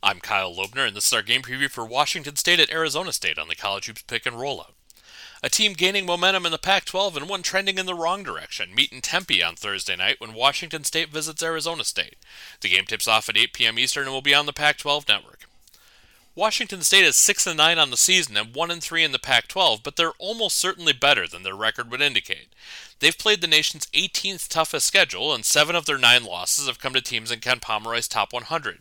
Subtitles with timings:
[0.00, 3.36] I'm Kyle Lobner, and this is our game preview for Washington State at Arizona State
[3.36, 4.74] on the College Hoops Pick and Rollout.
[5.42, 8.72] A team gaining momentum in the Pac 12 and one trending in the wrong direction
[8.72, 12.14] meet in Tempe on Thursday night when Washington State visits Arizona State.
[12.60, 13.76] The game tips off at 8 p.m.
[13.76, 15.48] Eastern and will be on the Pac 12 network.
[16.36, 19.18] Washington State is 6 and 9 on the season and 1 and 3 in the
[19.18, 22.50] Pac 12, but they're almost certainly better than their record would indicate.
[23.00, 26.94] They've played the nation's 18th toughest schedule, and 7 of their 9 losses have come
[26.94, 28.78] to teams in Ken Pomeroy's top 100.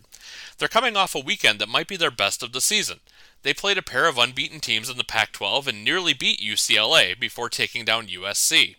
[0.57, 2.99] They're coming off a weekend that might be their best of the season.
[3.43, 7.17] They played a pair of unbeaten teams in the Pac 12 and nearly beat UCLA
[7.19, 8.75] before taking down USC.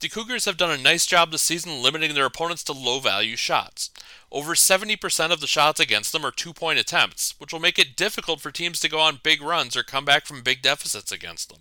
[0.00, 3.36] The Cougars have done a nice job this season limiting their opponents to low value
[3.36, 3.90] shots.
[4.32, 7.96] Over 70% of the shots against them are two point attempts, which will make it
[7.96, 11.48] difficult for teams to go on big runs or come back from big deficits against
[11.48, 11.60] them.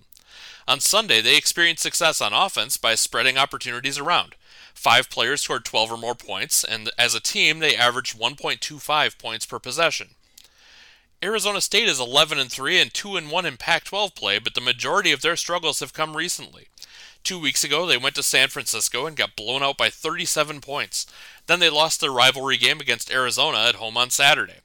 [0.67, 4.35] On Sunday, they experienced success on offense by spreading opportunities around.
[4.83, 9.45] Five players scored 12 or more points, and as a team, they averaged 1.25 points
[9.45, 10.09] per possession.
[11.23, 14.59] Arizona State is 11 and 3 and 2 and 1 in Pac-12 play, but the
[14.59, 16.67] majority of their struggles have come recently.
[17.23, 21.05] 2 weeks ago, they went to San Francisco and got blown out by 37 points.
[21.47, 24.59] Then they lost their rivalry game against Arizona at home on Saturday.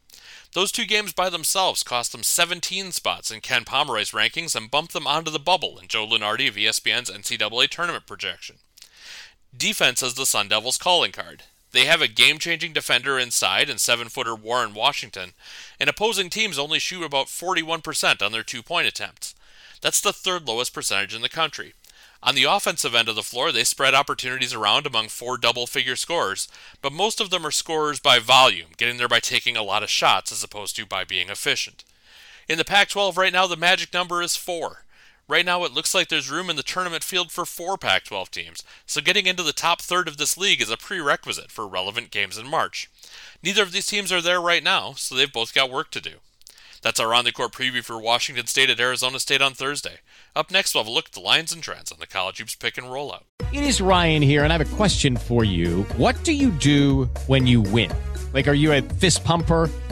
[0.52, 4.94] Those two games by themselves cost them 17 spots in Ken Pomeroy's rankings and bumped
[4.94, 8.56] them onto the bubble in Joe Lunardi of ESPN's NCAA tournament projection.
[9.56, 11.44] Defense is the Sun Devils' calling card.
[11.72, 15.32] They have a game changing defender inside and seven footer Warren Washington,
[15.78, 19.34] and opposing teams only shoot about 41% on their two point attempts.
[19.81, 21.75] That's the third lowest percentage in the country.
[22.22, 25.94] On the offensive end of the floor, they spread opportunities around among four double figure
[25.94, 26.48] scorers,
[26.82, 29.91] but most of them are scorers by volume, getting there by taking a lot of
[29.91, 31.84] shots as opposed to by being efficient.
[32.48, 34.84] In the Pac 12 right now, the magic number is four.
[35.28, 38.30] Right now, it looks like there's room in the tournament field for four Pac 12
[38.30, 42.10] teams, so getting into the top third of this league is a prerequisite for relevant
[42.10, 42.90] games in March.
[43.42, 46.14] Neither of these teams are there right now, so they've both got work to do.
[46.80, 49.98] That's our on the court preview for Washington State at Arizona State on Thursday.
[50.34, 52.54] Up next, we'll have a look at the lines and trends on the college hoops
[52.54, 53.24] pick and rollout.
[53.52, 55.82] It is Ryan here, and I have a question for you.
[55.98, 57.92] What do you do when you win?
[58.32, 59.68] Like, are you a fist pumper?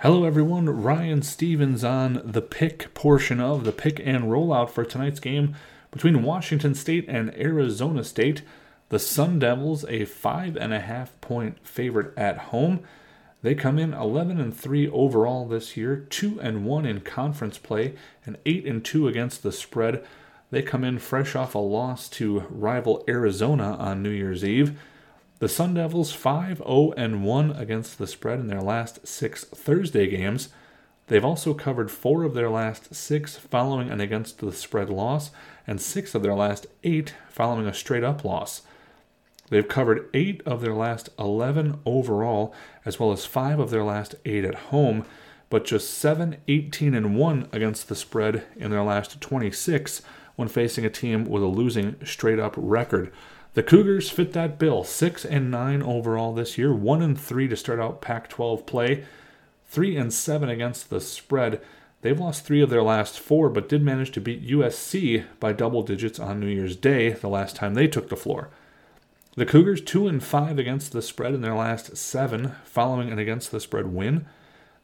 [0.00, 0.82] Hello, everyone.
[0.82, 5.54] Ryan Stevens on the pick portion of the pick and rollout for tonight's game
[5.92, 8.42] between Washington State and Arizona State.
[8.90, 12.80] The Sun Devils, a five and a half point favorite at home.
[13.40, 17.94] They come in 11 and 3 overall this year, 2 and 1 in conference play,
[18.26, 20.04] and 8 and 2 against the spread.
[20.50, 24.78] They come in fresh off a loss to rival Arizona on New Year's Eve.
[25.44, 30.06] The Sun Devils 5 0 and 1 against the spread in their last 6 Thursday
[30.06, 30.48] games.
[31.08, 35.32] They've also covered 4 of their last 6 following an against the spread loss
[35.66, 38.62] and 6 of their last 8 following a straight up loss.
[39.50, 42.54] They've covered 8 of their last 11 overall,
[42.86, 45.04] as well as 5 of their last 8 at home,
[45.50, 50.00] but just 7, 18, and 1 against the spread in their last 26
[50.36, 53.12] when facing a team with a losing straight up record.
[53.54, 57.56] The Cougars fit that bill, 6 and 9 overall this year, 1 and 3 to
[57.56, 59.04] start out Pac 12 play,
[59.68, 61.60] 3 and 7 against the spread.
[62.02, 65.84] They've lost 3 of their last 4 but did manage to beat USC by double
[65.84, 68.50] digits on New Year's Day the last time they took the floor.
[69.36, 73.52] The Cougars 2 and 5 against the spread in their last 7 following an against
[73.52, 74.26] the spread win.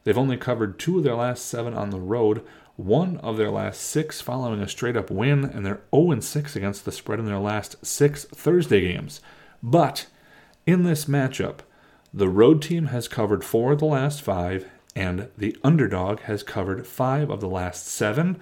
[0.05, 2.41] They've only covered 2 of their last 7 on the road,
[2.77, 6.85] 1 of their last 6 following a straight up win, and they're 0 6 against
[6.85, 9.21] the spread in their last 6 Thursday games.
[9.61, 10.07] But
[10.65, 11.59] in this matchup,
[12.13, 14.65] the road team has covered 4 of the last 5
[14.95, 18.39] and the underdog has covered 5 of the last 7.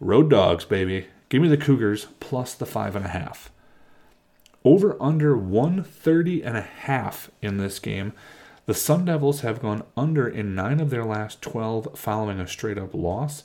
[0.00, 1.06] Road dogs, baby.
[1.28, 3.48] Give me the Cougars plus the 5.5.
[4.64, 8.12] Over under 130 and a half in this game.
[8.66, 12.78] The Sun Devils have gone under in 9 of their last 12 following a straight
[12.78, 13.44] up loss,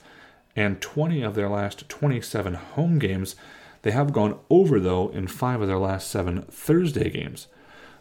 [0.55, 3.35] and 20 of their last 27 home games.
[3.83, 7.45] They have gone over, though, in 5 of their last 7 Thursday games.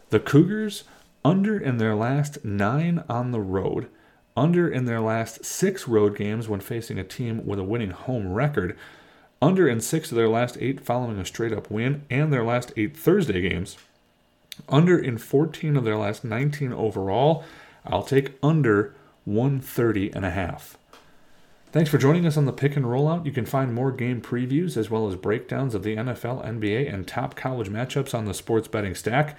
[0.09, 0.83] The Cougars
[1.23, 3.87] under in their last 9 on the road,
[4.35, 8.33] under in their last 6 road games when facing a team with a winning home
[8.33, 8.75] record
[9.41, 12.71] under in six of their last eight following a straight up win, and their last
[12.77, 13.77] eight Thursday games.
[14.69, 17.43] Under in 14 of their last 19 overall.
[17.85, 20.77] I'll take under 130 and a half.
[21.71, 23.25] Thanks for joining us on the pick and rollout.
[23.25, 27.07] You can find more game previews as well as breakdowns of the NFL, NBA, and
[27.07, 29.37] top college matchups on the Sports Betting Stack.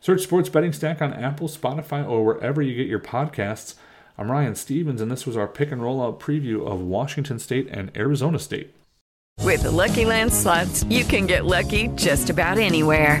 [0.00, 3.74] Search Sports Betting Stack on Apple, Spotify, or wherever you get your podcasts.
[4.16, 7.94] I'm Ryan Stevens, and this was our pick and rollout preview of Washington State and
[7.96, 8.74] Arizona State.
[9.42, 13.20] With the Lucky Land slots, you can get lucky just about anywhere.